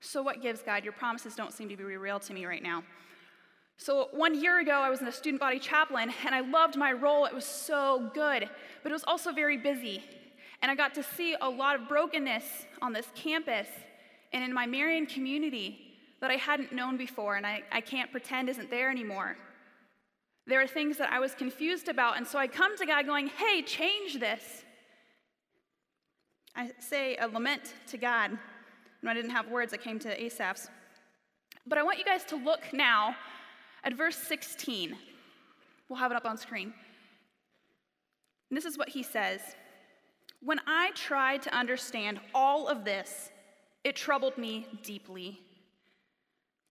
So, 0.00 0.22
what 0.22 0.42
gives, 0.42 0.62
God? 0.62 0.84
Your 0.84 0.92
promises 0.92 1.34
don't 1.34 1.52
seem 1.52 1.68
to 1.68 1.76
be 1.76 1.84
real 1.84 2.20
to 2.20 2.34
me 2.34 2.46
right 2.46 2.62
now. 2.62 2.82
So, 3.78 4.08
one 4.12 4.40
year 4.40 4.60
ago, 4.60 4.80
I 4.80 4.88
was 4.88 5.00
in 5.00 5.06
a 5.06 5.12
student 5.12 5.40
body 5.40 5.58
chaplain, 5.58 6.12
and 6.24 6.34
I 6.34 6.40
loved 6.40 6.76
my 6.76 6.92
role. 6.92 7.26
It 7.26 7.34
was 7.34 7.44
so 7.44 8.10
good, 8.14 8.48
but 8.82 8.90
it 8.90 8.92
was 8.92 9.04
also 9.04 9.32
very 9.32 9.58
busy. 9.58 10.02
And 10.62 10.70
I 10.70 10.74
got 10.74 10.94
to 10.94 11.02
see 11.02 11.36
a 11.40 11.48
lot 11.48 11.78
of 11.78 11.86
brokenness 11.86 12.44
on 12.80 12.92
this 12.92 13.06
campus 13.14 13.68
and 14.32 14.42
in 14.42 14.52
my 14.52 14.66
Marion 14.66 15.06
community 15.06 15.86
that 16.20 16.30
I 16.30 16.36
hadn't 16.36 16.72
known 16.72 16.96
before 16.96 17.36
and 17.36 17.46
I, 17.46 17.62
I 17.70 17.80
can't 17.80 18.10
pretend 18.10 18.48
isn't 18.48 18.70
there 18.70 18.90
anymore. 18.90 19.36
There 20.46 20.60
are 20.60 20.66
things 20.66 20.96
that 20.98 21.12
I 21.12 21.18
was 21.18 21.34
confused 21.34 21.88
about, 21.88 22.16
and 22.16 22.26
so 22.26 22.38
I 22.38 22.46
come 22.46 22.76
to 22.78 22.86
God 22.86 23.04
going, 23.04 23.26
hey, 23.26 23.62
change 23.62 24.20
this. 24.20 24.62
I 26.54 26.70
say 26.78 27.16
a 27.16 27.26
lament 27.26 27.74
to 27.88 27.98
God. 27.98 28.30
When 29.00 29.10
I 29.10 29.14
didn't 29.14 29.32
have 29.32 29.48
words, 29.48 29.74
I 29.74 29.76
came 29.76 29.98
to 30.00 30.24
Asaph's. 30.24 30.70
But 31.66 31.78
I 31.78 31.82
want 31.82 31.98
you 31.98 32.04
guys 32.04 32.24
to 32.26 32.36
look 32.36 32.72
now 32.72 33.16
at 33.86 33.94
verse 33.94 34.16
16. 34.16 34.96
We'll 35.88 35.98
have 35.98 36.10
it 36.10 36.16
up 36.16 36.26
on 36.26 36.36
screen. 36.36 36.74
This 38.50 38.64
is 38.64 38.76
what 38.76 38.88
he 38.90 39.02
says 39.02 39.40
When 40.42 40.60
I 40.66 40.90
tried 40.94 41.42
to 41.42 41.54
understand 41.54 42.20
all 42.34 42.68
of 42.68 42.84
this, 42.84 43.30
it 43.84 43.96
troubled 43.96 44.36
me 44.36 44.66
deeply 44.82 45.40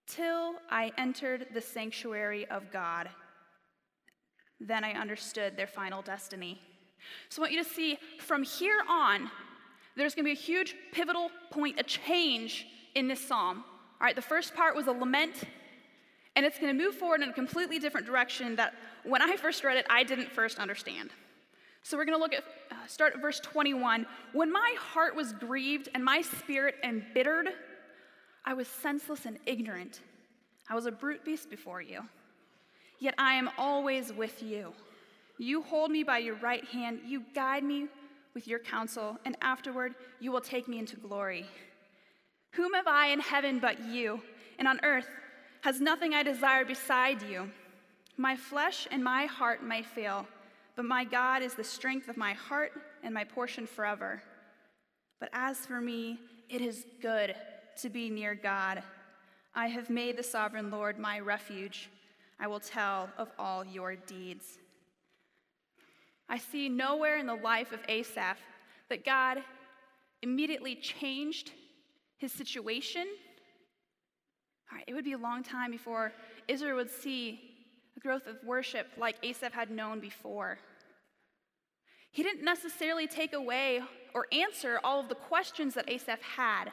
till 0.08 0.56
I 0.70 0.92
entered 0.98 1.48
the 1.54 1.62
sanctuary 1.62 2.46
of 2.50 2.72
God. 2.72 3.10
Then 4.60 4.84
I 4.84 4.92
understood 4.92 5.58
their 5.58 5.68
final 5.68 6.02
destiny. 6.02 6.62
So 7.30 7.42
I 7.42 7.44
want 7.44 7.54
you 7.54 7.64
to 7.64 7.70
see 7.70 7.98
from 8.20 8.44
here 8.44 8.82
on, 8.90 9.30
there's 9.96 10.16
going 10.16 10.26
to 10.26 10.30
be 10.30 10.38
a 10.40 10.42
huge 10.42 10.76
pivotal 10.92 11.30
point, 11.50 11.80
a 11.80 11.84
change 11.84 12.68
in 12.96 13.08
this 13.08 13.26
psalm. 13.26 13.64
All 14.00 14.06
right, 14.06 14.16
the 14.16 14.22
first 14.22 14.54
part 14.54 14.76
was 14.76 14.88
a 14.88 14.92
lament, 14.92 15.44
and 16.36 16.46
it's 16.46 16.60
going 16.60 16.76
to 16.76 16.84
move 16.84 16.96
forward 16.96 17.22
in 17.22 17.30
a 17.30 17.34
completely 17.34 17.80
different 17.80 18.06
direction 18.06 18.56
that 18.58 18.74
when 19.04 19.22
I 19.22 19.38
first 19.38 19.64
read 19.64 19.78
it, 19.78 19.86
I 19.90 20.04
didn't 20.04 20.32
first 20.32 20.60
understand. 20.60 21.12
So 21.84 21.98
we're 21.98 22.06
going 22.06 22.18
to 22.18 22.22
look 22.22 22.34
at, 22.34 22.44
uh, 22.72 22.88
start 22.88 23.14
at 23.14 23.22
verse 23.22 23.40
21. 23.40 24.06
When 24.34 24.52
my 24.52 24.76
heart 24.80 25.16
was 25.16 25.34
grieved 25.34 25.90
and 25.94 26.04
my 26.04 26.22
spirit 26.22 26.76
embittered, 26.84 27.50
I 28.44 28.54
was 28.54 28.68
senseless 28.68 29.26
and 29.26 29.38
ignorant. 29.46 30.02
I 30.70 30.76
was 30.76 30.88
a 30.88 30.92
brute 30.92 31.24
beast 31.24 31.50
before 31.50 31.82
you. 31.82 32.02
Yet 33.00 33.14
I 33.18 33.34
am 33.34 33.50
always 33.58 34.12
with 34.12 34.42
you. 34.42 34.74
You 35.38 35.62
hold 35.62 35.92
me 35.92 36.04
by 36.04 36.20
your 36.20 36.36
right 36.36 36.66
hand, 36.66 37.02
you 37.06 37.24
guide 37.34 37.64
me 37.64 37.88
with 38.34 38.48
your 38.48 38.60
counsel, 38.60 39.18
and 39.26 39.38
afterward 39.42 39.96
you 40.20 40.32
will 40.32 40.42
take 40.42 40.68
me 40.68 40.80
into 40.80 40.96
glory. 40.96 41.46
Whom 42.52 42.74
have 42.74 42.88
I 42.88 43.08
in 43.08 43.20
heaven 43.20 43.60
but 43.60 43.80
you? 43.84 44.22
And 44.58 44.68
on 44.68 44.80
earth 44.84 45.08
has 45.66 45.82
nothing 45.82 46.14
I 46.14 46.24
desire 46.24 46.64
beside 46.64 47.22
you. 47.24 47.52
My 48.18 48.36
flesh 48.36 48.88
and 48.92 49.04
my 49.04 49.26
heart 49.26 49.62
may 49.64 49.82
fail 49.82 50.26
but 50.76 50.86
my 50.86 51.06
God 51.06 51.42
is 51.42 51.54
the 51.54 51.64
strength 51.64 52.10
of 52.10 52.18
my 52.18 52.34
heart 52.34 52.74
and 53.04 53.14
my 53.14 53.24
portion 53.24 53.66
forever. 53.66 54.22
But 55.20 55.30
as 55.34 55.66
for 55.66 55.80
me, 55.80 56.20
it 56.50 56.62
is 56.62 56.86
good 57.02 57.36
to 57.82 57.90
be 57.90 58.10
near 58.10 58.36
God. 58.36 58.84
I 59.54 59.68
have 59.68 59.90
made 59.90 60.18
the 60.18 60.24
sovereign 60.24 60.70
Lord 60.70 61.00
my 61.00 61.20
refuge. 61.20 61.90
I 62.40 62.48
will 62.48 62.60
tell 62.60 63.10
of 63.18 63.30
all 63.40 63.64
your 63.64 63.96
deeds. 63.96 64.60
I 66.28 66.38
see 66.38 66.68
nowhere 66.68 67.18
in 67.18 67.26
the 67.26 67.36
life 67.36 67.72
of 67.72 67.80
Asaph 67.88 68.38
that 68.90 69.06
God 69.06 69.38
immediately 70.22 70.76
changed 70.76 71.52
his 72.18 72.34
situation, 72.34 73.08
all 74.72 74.78
right, 74.78 74.86
it 74.88 74.94
would 74.94 75.06
be 75.06 75.14
a 75.14 75.18
long 75.18 75.44
time 75.44 75.72
before 75.72 76.12
Israel 76.48 76.78
would 76.78 76.92
see 76.92 77.40
a 77.98 78.00
growth 78.00 78.28
of 78.28 78.38
worship 78.44 78.88
like 78.98 79.16
Asaph 79.24 79.54
had 79.54 79.70
known 79.70 80.00
before. 80.00 80.58
He 82.12 82.24
didn't 82.24 82.44
necessarily 82.44 83.08
take 83.08 83.34
away 83.34 83.82
or 84.14 84.28
answer 84.32 84.80
all 84.84 85.00
of 85.00 85.10
the 85.10 85.16
questions 85.16 85.74
that 85.74 85.90
Asaph 85.90 86.22
had. 86.22 86.72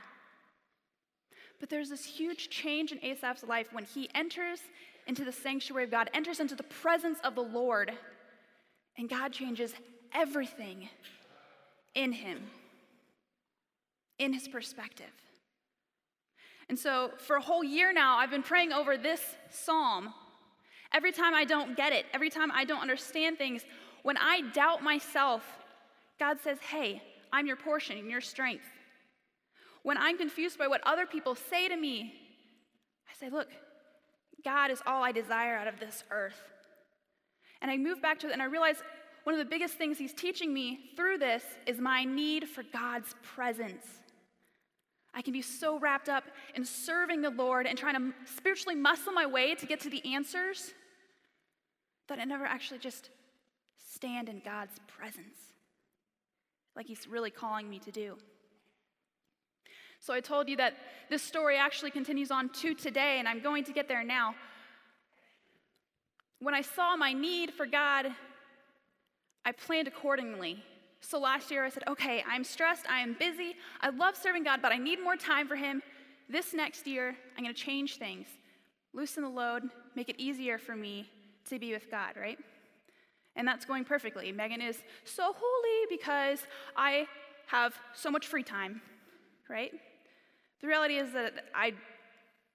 But 1.61 1.69
there's 1.69 1.91
this 1.91 2.05
huge 2.05 2.49
change 2.49 2.93
in 2.93 3.05
Asaph's 3.05 3.45
life 3.45 3.69
when 3.73 3.85
he 3.85 4.09
enters 4.15 4.61
into 5.07 5.25
the 5.25 5.33
sanctuary 5.33 5.85
of 5.85 5.91
God, 5.91 6.11
enters 6.15 6.41
into 6.41 6.55
the 6.55 6.63
presence 6.63 7.19
of 7.25 7.35
the 7.35 7.43
Lord, 7.43 7.93
and 8.97 9.09
God 9.09 9.33
changes 9.33 9.75
everything 10.15 10.89
in 11.95 12.13
him, 12.13 12.43
in 14.19 14.33
his 14.33 14.49
perspective. 14.49 15.07
And 16.73 16.79
so, 16.79 17.11
for 17.19 17.37
a 17.37 17.41
whole 17.43 17.62
year 17.62 17.93
now, 17.93 18.17
I've 18.17 18.31
been 18.31 18.43
praying 18.43 18.73
over 18.73 18.97
this 18.97 19.21
psalm. 19.50 20.14
Every 20.95 21.12
time 21.12 21.35
I 21.35 21.45
don't 21.45 21.76
get 21.76 21.93
it, 21.93 22.07
every 22.14 22.31
time 22.31 22.50
I 22.50 22.64
don't 22.64 22.81
understand 22.81 23.37
things, 23.37 23.62
when 24.05 24.17
I 24.17 24.41
doubt 24.55 24.83
myself, 24.83 25.43
God 26.19 26.38
says, 26.41 26.57
Hey, 26.61 27.02
I'm 27.31 27.47
your 27.47 27.57
portion 27.57 27.99
and 27.99 28.11
your 28.11 28.23
strength. 28.23 28.64
When 29.83 29.99
I'm 29.99 30.17
confused 30.17 30.59
by 30.59 30.67
what 30.67 30.81
other 30.87 31.05
people 31.05 31.35
say 31.35 31.69
to 31.69 31.76
me, 31.76 32.14
I 33.07 33.21
say, 33.21 33.29
Look, 33.29 33.49
God 34.43 34.71
is 34.71 34.81
all 34.87 35.05
I 35.05 35.12
desire 35.12 35.55
out 35.55 35.69
of 35.69 35.79
this 35.79 36.05
earth. 36.11 36.41
And 37.61 37.71
I 37.71 37.76
move 37.76 38.00
back 38.00 38.19
to 38.21 38.29
it 38.29 38.33
and 38.33 38.41
I 38.41 38.47
realize 38.47 38.83
one 39.25 39.35
of 39.35 39.38
the 39.41 39.50
biggest 39.50 39.75
things 39.75 39.99
He's 39.99 40.14
teaching 40.14 40.55
me 40.55 40.79
through 40.97 41.19
this 41.19 41.45
is 41.67 41.79
my 41.79 42.07
need 42.07 42.49
for 42.49 42.62
God's 42.73 43.14
presence. 43.23 43.85
I 45.23 45.25
can 45.25 45.33
be 45.33 45.43
so 45.43 45.79
wrapped 45.79 46.09
up 46.09 46.25
in 46.57 46.64
serving 46.64 47.21
the 47.23 47.31
Lord 47.31 47.64
and 47.64 47.79
trying 47.79 47.95
to 47.95 48.12
spiritually 48.25 48.75
muscle 48.75 49.12
my 49.12 49.25
way 49.25 49.55
to 49.55 49.67
get 49.67 49.79
to 49.83 49.88
the 49.88 50.05
answers 50.14 50.75
that 52.09 52.19
I 52.19 52.25
never 52.25 52.45
actually 52.45 52.81
just 52.81 53.11
stand 53.95 54.29
in 54.29 54.43
God's 54.45 54.81
presence 54.88 55.38
like 56.75 56.87
He's 56.87 57.07
really 57.07 57.31
calling 57.31 57.71
me 57.71 57.79
to 57.79 57.93
do. 57.93 58.17
So 60.00 60.12
I 60.12 60.19
told 60.19 60.49
you 60.49 60.57
that 60.57 60.75
this 61.09 61.23
story 61.23 61.57
actually 61.57 61.93
continues 61.93 62.33
on 62.33 62.49
to 62.55 62.75
today, 62.75 63.21
and 63.21 63.29
I'm 63.29 63.41
going 63.41 63.62
to 63.62 63.73
get 63.73 63.87
there 63.87 64.02
now. 64.02 64.35
When 66.41 66.52
I 66.52 66.62
saw 66.62 66.97
my 66.97 67.12
need 67.12 67.52
for 67.52 67.64
God, 67.64 68.07
I 69.45 69.52
planned 69.52 69.87
accordingly. 69.87 70.64
So 71.05 71.19
last 71.19 71.51
year 71.51 71.65
I 71.65 71.69
said, 71.69 71.83
okay, 71.89 72.25
I'm 72.27 72.45
stressed, 72.45 72.87
I 72.89 73.01
am 73.01 73.17
busy, 73.19 73.57
I 73.81 73.91
love 73.91 74.17
serving 74.17 74.45
God, 74.45 74.63
but 74.63 74.73
I 74.73 74.79
need 74.79 75.03
more 75.03 75.17
time 75.17 75.49
for 75.49 75.57
Him. 75.57 75.83
This 76.29 76.55
next 76.55 76.87
year, 76.87 77.17
I'm 77.37 77.45
going 77.45 77.55
to 77.55 77.61
change 77.61 77.97
things, 77.97 78.29
loosen 78.95 79.25
the 79.25 79.29
load, 79.29 79.65
make 79.97 80.09
it 80.09 80.15
easier 80.19 80.59
for 80.59 80.77
me 80.77 81.11
to 81.51 81.59
be 81.59 81.73
with 81.73 81.91
God, 81.91 82.15
right? 82.17 82.39
And 83.35 83.47
that's 83.47 83.65
going 83.65 83.85
perfectly. 83.85 84.31
Megan 84.31 84.63
is 84.63 84.79
so 85.05 85.35
holy 85.35 85.87
because 85.91 86.41
I 86.77 87.07
have 87.49 87.75
so 87.95 88.11
much 88.11 88.29
free 88.29 88.45
time, 88.45 88.81
right? 89.51 89.73
The 90.61 90.69
reality 90.69 90.97
is 90.97 91.13
that 91.13 91.47
I 91.55 91.73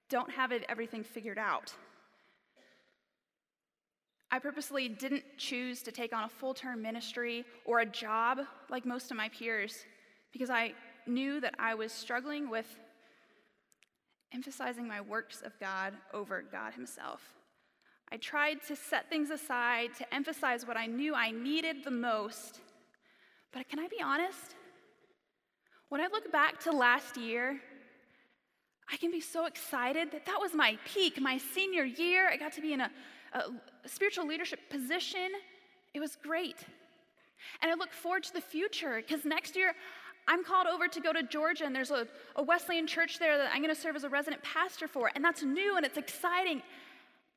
don't 0.08 0.30
have 0.30 0.52
everything 0.68 1.04
figured 1.04 1.38
out. 1.38 1.74
I 4.30 4.38
purposely 4.38 4.88
didn't 4.88 5.24
choose 5.38 5.82
to 5.82 5.92
take 5.92 6.14
on 6.14 6.24
a 6.24 6.28
full 6.28 6.52
term 6.52 6.82
ministry 6.82 7.44
or 7.64 7.80
a 7.80 7.86
job 7.86 8.40
like 8.68 8.84
most 8.84 9.10
of 9.10 9.16
my 9.16 9.28
peers 9.30 9.84
because 10.32 10.50
I 10.50 10.74
knew 11.06 11.40
that 11.40 11.54
I 11.58 11.74
was 11.74 11.92
struggling 11.92 12.50
with 12.50 12.66
emphasizing 14.34 14.86
my 14.86 15.00
works 15.00 15.40
of 15.40 15.58
God 15.58 15.94
over 16.12 16.44
God 16.52 16.74
Himself. 16.74 17.22
I 18.12 18.18
tried 18.18 18.62
to 18.68 18.76
set 18.76 19.08
things 19.08 19.30
aside 19.30 19.90
to 19.98 20.14
emphasize 20.14 20.66
what 20.66 20.76
I 20.76 20.86
knew 20.86 21.14
I 21.14 21.30
needed 21.30 21.84
the 21.84 21.90
most. 21.90 22.60
But 23.52 23.68
can 23.68 23.78
I 23.78 23.88
be 23.88 24.02
honest? 24.02 24.56
When 25.88 26.02
I 26.02 26.08
look 26.12 26.30
back 26.30 26.60
to 26.64 26.72
last 26.72 27.16
year, 27.16 27.58
I 28.90 28.98
can 28.98 29.10
be 29.10 29.20
so 29.20 29.46
excited 29.46 30.10
that 30.12 30.26
that 30.26 30.40
was 30.40 30.54
my 30.54 30.78
peak, 30.86 31.20
my 31.20 31.38
senior 31.38 31.84
year. 31.84 32.28
I 32.28 32.36
got 32.36 32.52
to 32.54 32.60
be 32.60 32.74
in 32.74 32.80
a 32.82 32.84
a 32.84 32.90
spiritual 33.86 34.26
leadership 34.26 34.60
position. 34.70 35.30
It 35.94 36.00
was 36.00 36.16
great. 36.16 36.56
And 37.62 37.70
I 37.70 37.74
look 37.74 37.92
forward 37.92 38.24
to 38.24 38.32
the 38.32 38.40
future 38.40 38.96
because 38.96 39.24
next 39.24 39.56
year 39.56 39.74
I'm 40.26 40.44
called 40.44 40.66
over 40.66 40.88
to 40.88 41.00
go 41.00 41.12
to 41.12 41.22
Georgia, 41.22 41.64
and 41.64 41.74
there's 41.74 41.90
a, 41.90 42.06
a 42.36 42.42
Wesleyan 42.42 42.86
church 42.86 43.18
there 43.18 43.38
that 43.38 43.50
I'm 43.52 43.62
going 43.62 43.74
to 43.74 43.80
serve 43.80 43.96
as 43.96 44.04
a 44.04 44.10
resident 44.10 44.42
pastor 44.42 44.86
for. 44.86 45.10
And 45.14 45.24
that's 45.24 45.42
new 45.42 45.76
and 45.76 45.86
it's 45.86 45.96
exciting. 45.96 46.62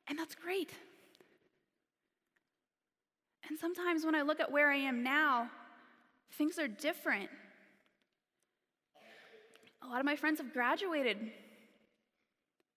And 0.10 0.19
that's 0.19 0.36
great. 0.36 0.71
And 3.50 3.57
sometimes 3.57 4.05
when 4.05 4.13
I 4.13 4.24
look 4.24 4.39
at 4.39 4.51
where 4.51 4.69
I 4.69 4.75
am 4.75 5.03
now, 5.03 5.50
things 6.38 6.60
are 6.60 6.67
different. 6.67 7.29
A 9.83 9.88
lot 9.88 10.00
of 10.00 10.05
my 10.05 10.15
friends 10.15 10.39
have 10.39 10.53
graduated, 10.53 11.17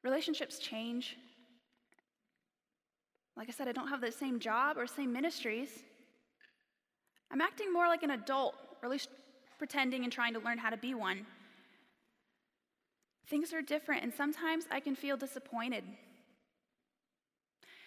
relationships 0.02 0.58
change. 0.58 1.16
Like 3.36 3.48
I 3.48 3.52
said, 3.52 3.68
I 3.68 3.72
don't 3.72 3.88
have 3.88 4.00
the 4.00 4.12
same 4.12 4.38
job 4.38 4.78
or 4.78 4.86
same 4.86 5.12
ministries. 5.12 5.68
I'm 7.30 7.40
acting 7.40 7.72
more 7.72 7.88
like 7.88 8.02
an 8.02 8.10
adult, 8.10 8.54
or 8.80 8.86
at 8.86 8.90
least 8.90 9.08
pretending 9.58 10.04
and 10.04 10.12
trying 10.12 10.34
to 10.34 10.40
learn 10.40 10.58
how 10.58 10.70
to 10.70 10.76
be 10.76 10.94
one. 10.94 11.26
Things 13.28 13.52
are 13.52 13.62
different, 13.62 14.02
and 14.02 14.12
sometimes 14.12 14.66
I 14.70 14.80
can 14.80 14.94
feel 14.94 15.16
disappointed. 15.16 15.84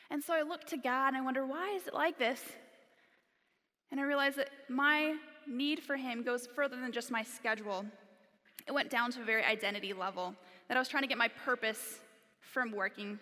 And 0.10 0.24
so 0.24 0.34
I 0.34 0.42
look 0.42 0.66
to 0.66 0.77
God 0.77 1.10
and 1.10 1.18
I 1.18 1.22
wonder, 1.22 1.46
why 1.46 1.74
is 1.75 1.88
it 1.88 1.94
like 1.94 2.18
this? 2.18 2.42
And 3.92 4.00
I 4.00 4.04
realize 4.04 4.36
that 4.36 4.50
my 4.70 5.16
need 5.48 5.80
for 5.82 5.96
Him 5.96 6.24
goes 6.24 6.48
further 6.48 6.75
than 6.75 6.92
just 6.92 7.12
my 7.12 7.24
schedule. 7.24 7.86
It 8.68 8.74
went 8.74 8.89
down 8.89 9.12
to 9.12 9.22
a 9.22 9.25
very 9.25 9.44
identity 9.44 9.94
level, 9.94 10.36
that 10.68 10.75
I 10.75 10.80
was 10.80 10.89
trying 10.89 11.04
to 11.04 11.08
get 11.08 11.18
my 11.18 11.30
purpose 11.30 12.00
from 12.42 12.72
working 12.72 13.20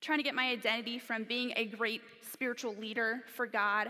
trying 0.00 0.18
to 0.18 0.24
get 0.24 0.34
my 0.34 0.50
identity 0.50 0.98
from 0.98 1.24
being 1.24 1.52
a 1.56 1.66
great 1.66 2.02
spiritual 2.20 2.74
leader 2.74 3.22
for 3.34 3.46
God. 3.46 3.88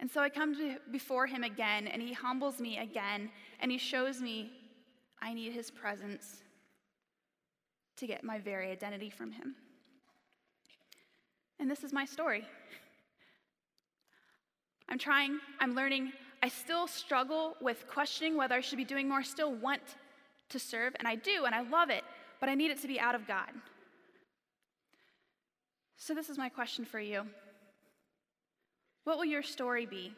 And 0.00 0.10
so 0.10 0.20
I 0.20 0.28
come 0.28 0.54
to, 0.56 0.76
before 0.90 1.26
him 1.26 1.42
again, 1.42 1.86
and 1.86 2.02
he 2.02 2.12
humbles 2.12 2.60
me 2.60 2.78
again, 2.78 3.30
and 3.60 3.70
he 3.70 3.78
shows 3.78 4.20
me 4.20 4.52
I 5.22 5.32
need 5.32 5.52
his 5.52 5.70
presence 5.70 6.42
to 7.96 8.06
get 8.06 8.22
my 8.22 8.38
very 8.38 8.70
identity 8.70 9.08
from 9.08 9.32
him. 9.32 9.54
And 11.58 11.70
this 11.70 11.82
is 11.82 11.92
my 11.92 12.04
story. 12.04 12.44
I'm 14.88 14.98
trying, 14.98 15.38
I'm 15.58 15.74
learning. 15.74 16.12
I 16.42 16.48
still 16.48 16.86
struggle 16.86 17.56
with 17.62 17.86
questioning 17.88 18.36
whether 18.36 18.54
I 18.54 18.60
should 18.60 18.76
be 18.76 18.84
doing 18.84 19.08
more, 19.08 19.20
I 19.20 19.22
still 19.22 19.54
want 19.54 19.82
to 20.50 20.58
serve, 20.58 20.94
and 20.98 21.08
I 21.08 21.14
do, 21.16 21.46
and 21.46 21.54
I 21.54 21.62
love 21.62 21.90
it 21.90 22.04
but 22.40 22.48
I 22.48 22.54
need 22.54 22.70
it 22.70 22.80
to 22.82 22.88
be 22.88 23.00
out 23.00 23.14
of 23.14 23.26
God. 23.26 23.50
So, 25.96 26.14
this 26.14 26.28
is 26.28 26.38
my 26.38 26.48
question 26.48 26.84
for 26.84 27.00
you 27.00 27.24
What 29.04 29.16
will 29.16 29.24
your 29.24 29.42
story 29.42 29.86
be? 29.86 30.12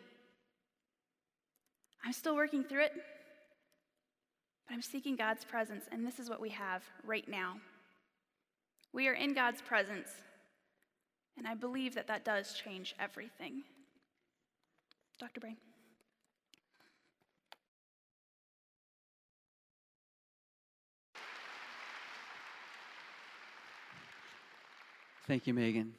I'm 2.05 2.13
still 2.13 2.37
working 2.37 2.65
through 2.65 2.85
it, 2.85 2.93
but 4.67 4.75
I'm 4.75 4.83
seeking 4.83 5.17
God's 5.17 5.45
presence, 5.45 5.85
and 5.91 6.07
this 6.07 6.19
is 6.19 6.31
what 6.31 6.41
we 6.41 6.51
have 6.51 6.83
right 7.05 7.29
now. 7.29 7.57
We 8.93 9.09
are 9.09 9.15
in 9.15 9.35
God's 9.35 9.61
presence, 9.61 10.09
and 11.37 11.47
I 11.47 11.55
believe 11.55 11.95
that 11.95 12.07
that 12.07 12.25
does 12.25 12.55
change 12.55 12.95
everything. 12.99 13.63
Dr. 15.19 15.41
Brain. 15.41 15.57
Thank 25.29 25.47
you, 25.47 25.53
Megan. 25.53 25.93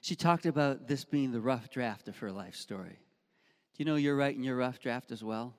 She 0.00 0.16
talked 0.16 0.46
about 0.46 0.88
this 0.88 1.04
being 1.04 1.32
the 1.32 1.40
rough 1.40 1.68
draft 1.68 2.08
of 2.08 2.16
her 2.16 2.32
life 2.32 2.54
story. 2.54 2.96
Do 2.96 3.76
you 3.76 3.84
know 3.84 3.96
you're 3.96 4.16
writing 4.16 4.42
your 4.42 4.56
rough 4.56 4.80
draft 4.80 5.12
as 5.12 5.22
well? 5.22 5.52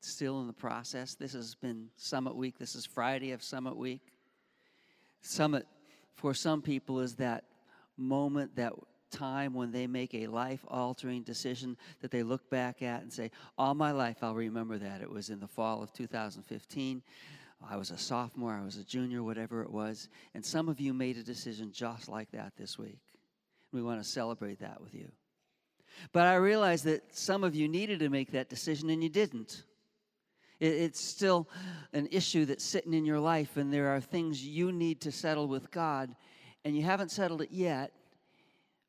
It's 0.00 0.10
still 0.10 0.42
in 0.42 0.46
the 0.46 0.52
process. 0.52 1.14
This 1.14 1.32
has 1.32 1.54
been 1.54 1.88
Summit 1.96 2.36
Week. 2.36 2.58
This 2.58 2.74
is 2.74 2.84
Friday 2.84 3.32
of 3.32 3.42
Summit 3.42 3.74
Week. 3.74 4.02
Summit, 5.22 5.66
for 6.14 6.34
some 6.34 6.60
people, 6.60 7.00
is 7.00 7.14
that 7.14 7.44
moment, 7.96 8.54
that 8.56 8.74
time 9.10 9.54
when 9.54 9.72
they 9.72 9.86
make 9.86 10.12
a 10.12 10.26
life 10.26 10.62
altering 10.68 11.22
decision 11.22 11.74
that 12.02 12.10
they 12.10 12.22
look 12.22 12.50
back 12.50 12.82
at 12.82 13.00
and 13.00 13.10
say, 13.10 13.30
All 13.56 13.74
my 13.74 13.92
life 13.92 14.18
I'll 14.20 14.34
remember 14.34 14.76
that. 14.76 15.00
It 15.00 15.10
was 15.10 15.30
in 15.30 15.40
the 15.40 15.48
fall 15.48 15.82
of 15.82 15.90
2015. 15.94 17.02
I 17.70 17.76
was 17.76 17.90
a 17.90 17.98
sophomore, 17.98 18.52
I 18.54 18.64
was 18.64 18.76
a 18.76 18.84
junior, 18.84 19.22
whatever 19.22 19.62
it 19.62 19.70
was. 19.70 20.08
And 20.34 20.44
some 20.44 20.68
of 20.68 20.80
you 20.80 20.92
made 20.92 21.16
a 21.16 21.22
decision 21.22 21.72
just 21.72 22.08
like 22.08 22.30
that 22.32 22.52
this 22.56 22.78
week. 22.78 23.00
We 23.72 23.82
want 23.82 24.02
to 24.02 24.08
celebrate 24.08 24.60
that 24.60 24.80
with 24.80 24.94
you. 24.94 25.10
But 26.12 26.26
I 26.26 26.34
realize 26.36 26.82
that 26.84 27.16
some 27.16 27.44
of 27.44 27.54
you 27.54 27.68
needed 27.68 28.00
to 28.00 28.08
make 28.08 28.32
that 28.32 28.48
decision 28.48 28.90
and 28.90 29.02
you 29.02 29.08
didn't. 29.08 29.62
It's 30.60 31.00
still 31.00 31.48
an 31.92 32.08
issue 32.10 32.44
that's 32.44 32.64
sitting 32.64 32.94
in 32.94 33.04
your 33.04 33.18
life, 33.18 33.56
and 33.56 33.72
there 33.72 33.88
are 33.88 34.00
things 34.00 34.44
you 34.44 34.70
need 34.70 35.00
to 35.02 35.12
settle 35.12 35.48
with 35.48 35.70
God, 35.70 36.14
and 36.64 36.76
you 36.76 36.82
haven't 36.82 37.10
settled 37.10 37.42
it 37.42 37.50
yet. 37.50 37.92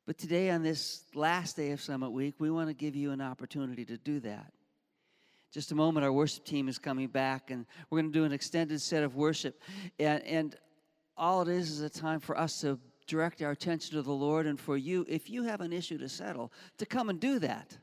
But 0.06 0.16
today, 0.16 0.50
on 0.50 0.62
this 0.62 1.04
last 1.14 1.56
day 1.56 1.72
of 1.72 1.80
Summit 1.80 2.10
Week, 2.10 2.36
we 2.38 2.50
want 2.50 2.68
to 2.68 2.74
give 2.74 2.94
you 2.94 3.10
an 3.10 3.20
opportunity 3.20 3.84
to 3.86 3.96
do 3.96 4.20
that. 4.20 4.52
Just 5.52 5.72
a 5.72 5.74
moment, 5.74 6.04
our 6.04 6.12
worship 6.12 6.44
team 6.44 6.68
is 6.68 6.78
coming 6.78 7.08
back, 7.08 7.50
and 7.50 7.66
we're 7.88 8.00
going 8.00 8.12
to 8.12 8.18
do 8.18 8.24
an 8.24 8.32
extended 8.32 8.80
set 8.80 9.02
of 9.02 9.16
worship. 9.16 9.62
And, 9.98 10.22
and 10.24 10.56
all 11.16 11.42
it 11.42 11.48
is 11.48 11.70
is 11.70 11.80
a 11.80 11.88
time 11.88 12.20
for 12.20 12.38
us 12.38 12.60
to 12.60 12.78
direct 13.06 13.40
our 13.40 13.52
attention 13.52 13.96
to 13.96 14.02
the 14.02 14.12
Lord, 14.12 14.46
and 14.46 14.58
for 14.58 14.76
you, 14.76 15.06
if 15.08 15.30
you 15.30 15.44
have 15.44 15.60
an 15.60 15.72
issue 15.72 15.98
to 15.98 16.08
settle, 16.08 16.52
to 16.78 16.86
come 16.86 17.08
and 17.08 17.20
do 17.20 17.38
that. 17.38 17.78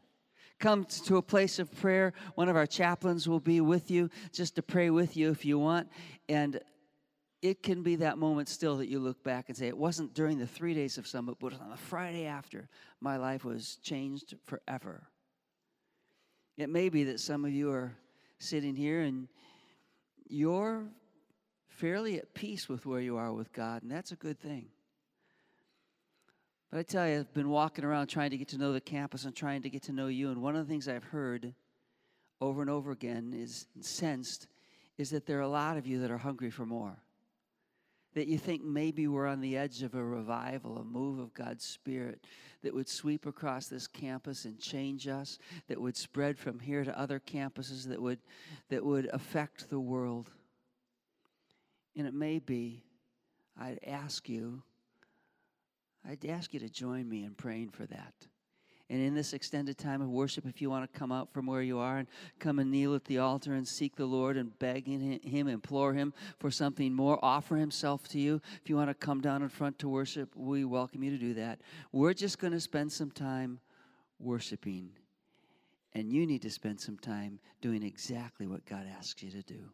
Come 0.60 0.86
to 0.86 1.18
a 1.18 1.22
place 1.22 1.60
of 1.60 1.74
prayer. 1.80 2.14
One 2.36 2.48
of 2.48 2.56
our 2.56 2.68
chaplains 2.68 3.28
will 3.28 3.40
be 3.40 3.60
with 3.60 3.90
you 3.90 4.10
just 4.32 4.56
to 4.56 4.62
pray 4.62 4.90
with 4.90 5.18
you 5.18 5.30
if 5.32 5.44
you 5.44 5.58
want. 5.60 5.90
And 6.30 6.60
it 7.42 7.64
can 7.64 7.84
be 7.84 7.98
that 7.98 8.18
moment 8.18 8.48
still 8.48 8.78
that 8.78 8.88
you 8.88 9.00
look 9.00 9.22
back 9.24 9.50
and 9.50 9.58
say, 9.58 9.68
it 9.68 9.78
wasn't 9.78 10.14
during 10.14 10.38
the 10.38 10.48
three 10.48 10.74
days 10.74 10.98
of 10.98 11.06
summit, 11.06 11.36
but 11.40 11.54
on 11.60 11.70
the 11.70 11.78
Friday 11.78 12.26
after, 12.26 12.70
my 13.02 13.18
life 13.18 13.44
was 13.44 13.78
changed 13.82 14.36
forever. 14.46 15.04
It 16.58 16.70
may 16.70 16.90
be 16.90 17.04
that 17.06 17.20
some 17.20 17.46
of 17.46 17.52
you 17.52 17.72
are 17.72 17.96
sitting 18.38 18.76
here 18.76 19.02
and 19.02 19.28
you're 20.28 20.86
fairly 21.68 22.18
at 22.18 22.34
peace 22.34 22.70
with 22.70 22.86
where 22.86 23.02
you 23.02 23.18
are 23.18 23.34
with 23.34 23.52
God, 23.52 23.82
and 23.82 23.92
that's 23.92 24.12
a 24.12 24.16
good 24.16 24.40
thing. 24.40 24.68
But 26.70 26.80
I 26.80 26.84
tell 26.84 27.08
you, 27.08 27.20
I've 27.20 27.34
been 27.34 27.50
walking 27.50 27.84
around 27.84 28.08
trying 28.08 28.32
to 28.32 28.38
get 28.38 28.48
to 28.50 28.58
know 28.58 28.74
the 28.74 28.82
campus 28.82 29.26
and 29.26 29.36
trying 29.36 29.62
to 29.64 29.70
get 29.70 29.84
to 29.84 29.92
know 29.92 30.08
you, 30.08 30.30
and 30.30 30.42
one 30.42 30.56
of 30.56 30.66
the 30.66 30.72
things 30.72 30.88
I've 30.88 31.04
heard 31.04 31.54
over 32.40 32.62
and 32.62 32.70
over 32.70 32.92
again 32.92 33.34
is 33.36 33.68
sensed 33.82 34.48
is 34.98 35.10
that 35.10 35.26
there 35.26 35.40
are 35.40 35.42
a 35.42 35.48
lot 35.48 35.78
of 35.78 35.88
you 35.88 36.00
that 36.02 36.12
are 36.12 36.18
hungry 36.18 36.52
for 36.52 36.66
more 36.66 37.03
that 38.14 38.28
you 38.28 38.38
think 38.38 38.64
maybe 38.64 39.08
we're 39.08 39.28
on 39.28 39.42
the 39.42 39.58
edge 39.58 39.82
of 39.84 39.96
a 39.96 40.04
revival, 40.04 40.78
a 40.78 40.84
move 40.84 41.20
of 41.20 41.34
God's 41.34 41.66
Spirit 41.66 42.26
that 42.62 42.74
would 42.74 42.88
sweep 42.88 43.26
across 43.26 43.68
this 43.68 43.88
campus 43.88 44.46
and 44.46 44.60
change 44.60 45.08
us, 45.08 45.38
that 45.68 45.80
would 45.80 45.98
spread 45.98 46.38
from 46.38 46.60
here 46.60 46.84
to 46.84 47.00
other 47.00 47.20
campuses, 47.20 47.88
that 47.88 48.02
would, 48.02 48.20
that 48.70 48.84
would 48.84 49.08
affect 49.08 49.70
the 49.70 49.80
world. 49.80 50.30
And 51.96 52.08
it 52.08 52.14
may 52.14 52.40
be, 52.40 52.84
I'd 53.60 53.80
ask 53.86 54.30
you, 54.30 54.64
I'd 56.08 56.26
ask 56.26 56.54
you 56.54 56.60
to 56.60 56.70
join 56.70 57.08
me 57.08 57.24
in 57.24 57.34
praying 57.34 57.70
for 57.70 57.86
that. 57.86 58.14
And 58.90 59.02
in 59.02 59.16
this 59.16 59.34
extended 59.34 59.78
time 59.78 60.02
of 60.02 60.10
worship, 60.10 60.46
if 60.46 60.62
you 60.62 60.70
want 60.70 60.92
to 60.92 61.00
come 61.00 61.12
out 61.12 61.32
from 61.32 61.46
where 61.46 61.62
you 61.62 61.80
are 61.80 61.98
and 61.98 62.08
come 62.40 62.60
and 62.60 62.70
kneel 62.70 62.94
at 62.94 63.06
the 63.06 63.18
altar 63.18 63.54
and 63.54 63.68
seek 63.68 63.96
the 63.96 64.06
Lord 64.06 64.38
and 64.38 64.58
beg 64.60 64.88
Him, 64.88 65.48
implore 65.48 65.94
Him 65.94 66.14
for 66.40 66.52
something 66.52 66.94
more, 66.94 67.18
offer 67.24 67.56
Himself 67.56 68.08
to 68.10 68.20
you. 68.20 68.42
If 68.62 68.70
you 68.70 68.76
want 68.76 68.90
to 68.90 68.94
come 68.94 69.22
down 69.22 69.42
in 69.42 69.50
front 69.50 69.80
to 69.80 69.90
worship, 69.90 70.36
we 70.36 70.66
welcome 70.66 71.02
you 71.02 71.12
to 71.12 71.18
do 71.18 71.34
that. 71.36 71.62
We're 71.92 72.14
just 72.14 72.40
going 72.40 72.54
to 72.54 72.60
spend 72.60 72.92
some 72.92 73.10
time 73.10 73.60
worshiping. 74.20 74.90
And 75.94 76.12
you 76.12 76.28
need 76.28 76.42
to 76.42 76.50
spend 76.50 76.80
some 76.80 76.98
time 76.98 77.40
doing 77.62 77.84
exactly 77.84 78.48
what 78.48 78.66
God 78.66 78.86
asks 78.98 79.24
you 79.24 79.32
to 79.32 79.42
do. 79.44 79.74